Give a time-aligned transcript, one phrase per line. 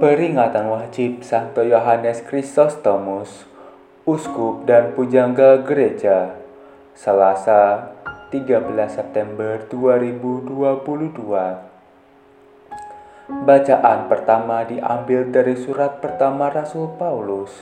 [0.00, 3.44] Peringatan wajib Santo Yohanes Chrysostomus,
[4.08, 6.40] Uskup dan Pujangga Gereja,
[6.96, 7.92] Selasa
[8.32, 11.04] 13 September 2022.
[13.44, 17.52] Bacaan pertama diambil dari surat pertama Rasul Paulus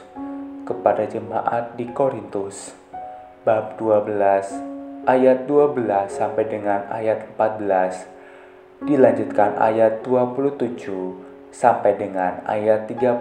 [0.63, 2.71] kepada jemaat di Korintus,
[3.43, 5.75] bab 12 ayat 12
[6.07, 8.07] sampai dengan ayat 14,
[8.87, 13.21] dilanjutkan ayat 27 sampai dengan ayat 31.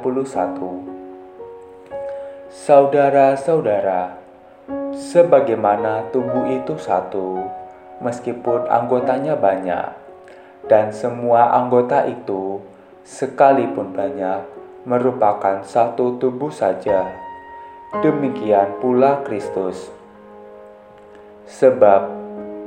[2.48, 4.20] Saudara-saudara,
[4.96, 7.44] sebagaimana tubuh itu satu,
[8.00, 9.92] meskipun anggotanya banyak,
[10.68, 12.64] dan semua anggota itu,
[13.04, 14.44] sekalipun banyak,
[14.88, 17.08] merupakan satu tubuh saja.
[18.04, 19.92] Demikian pula Kristus.
[21.48, 22.12] Sebab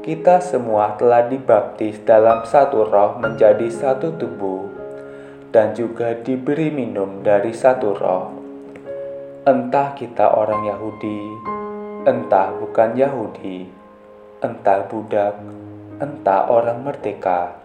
[0.00, 4.80] kita semua telah dibaptis dalam satu roh menjadi satu tubuh
[5.51, 8.27] dan juga diberi minum dari satu roh.
[9.43, 11.20] Entah kita orang Yahudi,
[12.07, 13.67] entah bukan Yahudi,
[14.39, 15.34] entah budak,
[15.98, 17.59] entah orang merdeka.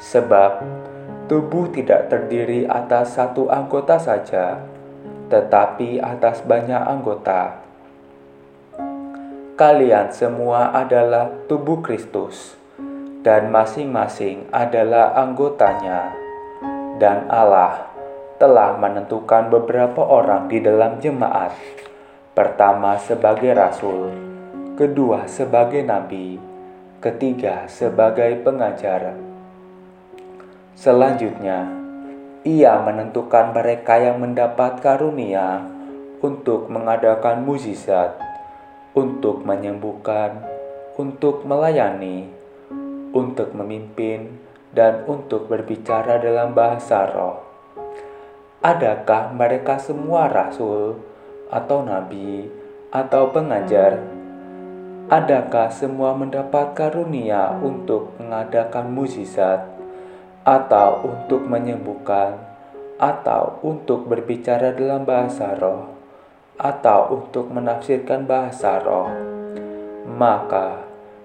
[0.00, 0.64] Sebab
[1.28, 4.64] tubuh tidak terdiri atas satu anggota saja,
[5.28, 7.60] tetapi atas banyak anggota.
[9.58, 12.54] Kalian semua adalah tubuh Kristus,
[13.26, 16.27] dan masing-masing adalah anggotanya
[16.98, 17.86] dan Allah
[18.42, 21.54] telah menentukan beberapa orang di dalam jemaat.
[22.34, 24.14] Pertama sebagai rasul,
[24.78, 26.38] kedua sebagai nabi,
[27.02, 29.14] ketiga sebagai pengajar.
[30.78, 31.66] Selanjutnya,
[32.46, 35.66] ia menentukan mereka yang mendapat karunia
[36.22, 38.18] untuk mengadakan mujizat,
[38.94, 40.38] untuk menyembuhkan,
[40.94, 42.30] untuk melayani,
[43.10, 47.40] untuk memimpin, dan untuk berbicara dalam bahasa roh.
[48.58, 50.98] Adakah mereka semua rasul
[51.48, 52.50] atau nabi
[52.90, 54.02] atau pengajar?
[55.08, 59.64] Adakah semua mendapat karunia untuk mengadakan mujizat
[60.44, 62.36] atau untuk menyembuhkan
[63.00, 65.96] atau untuk berbicara dalam bahasa roh
[66.60, 69.08] atau untuk menafsirkan bahasa roh?
[70.04, 70.82] Maka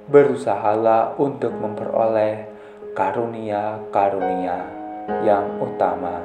[0.08, 2.53] berusahalah untuk memperoleh
[2.94, 4.70] karunia-karunia
[5.26, 6.22] yang utama.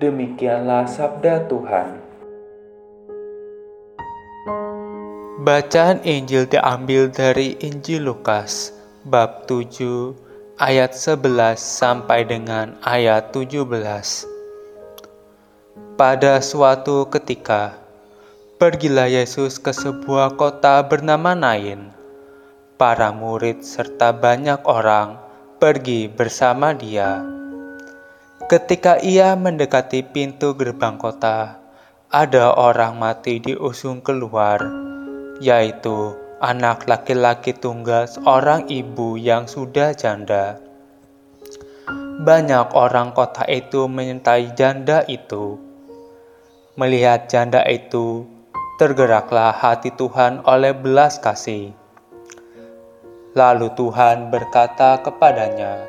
[0.00, 2.00] Demikianlah sabda Tuhan.
[5.44, 8.72] Bacaan Injil diambil dari Injil Lukas
[9.04, 10.16] bab 7
[10.60, 13.64] ayat 11 sampai dengan ayat 17.
[16.00, 17.76] Pada suatu ketika,
[18.56, 21.99] pergilah Yesus ke sebuah kota bernama Nain
[22.80, 25.20] para murid serta banyak orang
[25.60, 27.20] pergi bersama dia.
[28.48, 31.60] Ketika ia mendekati pintu gerbang kota,
[32.08, 34.64] ada orang mati diusung keluar,
[35.44, 40.56] yaitu anak laki-laki tunggal seorang ibu yang sudah janda.
[42.24, 45.60] Banyak orang kota itu menyertai janda itu.
[46.80, 48.24] Melihat janda itu,
[48.80, 51.76] tergeraklah hati Tuhan oleh belas kasih
[53.30, 55.86] Lalu Tuhan berkata kepadanya,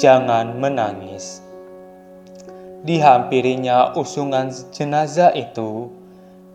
[0.00, 1.44] "Jangan menangis."
[2.80, 5.92] Dihampirinya usungan jenazah itu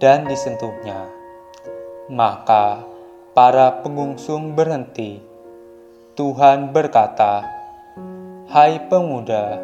[0.01, 1.05] dan disentuhnya.
[2.09, 2.81] Maka
[3.37, 5.21] para pengungsung berhenti.
[6.17, 7.45] Tuhan berkata,
[8.49, 9.61] "Hai pemuda,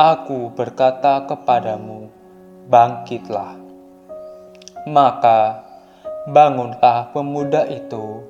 [0.00, 2.08] aku berkata kepadamu,
[2.72, 3.60] bangkitlah."
[4.88, 5.60] Maka
[6.24, 8.24] bangunlah pemuda itu,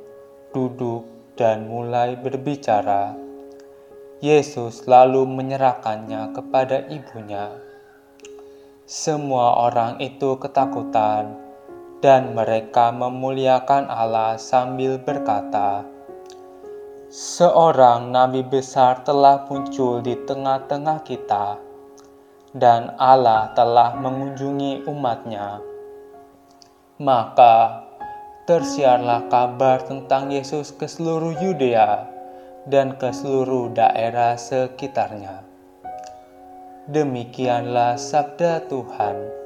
[0.51, 3.17] duduk dan mulai berbicara,
[4.23, 7.51] Yesus lalu menyerahkannya kepada ibunya.
[8.87, 11.33] Semua orang itu ketakutan,
[12.05, 15.87] dan mereka memuliakan Allah sambil berkata,
[17.09, 21.57] "Seorang nabi besar telah muncul di tengah-tengah kita,
[22.53, 25.63] dan Allah telah mengunjungi umatnya."
[27.03, 27.87] Maka
[28.43, 32.11] tersiarlah kabar tentang Yesus ke seluruh Yudea
[32.67, 35.47] dan ke seluruh daerah sekitarnya.
[36.91, 39.42] Demikianlah sabda Tuhan.